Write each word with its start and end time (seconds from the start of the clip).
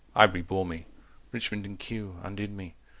Highbury 0.15 0.41
bore 0.41 0.65
me. 0.65 0.87
Richmond 1.31 1.63
and 1.63 1.77
Kew 1.77 2.17
Undid 2.23 2.49
me. 2.51 2.73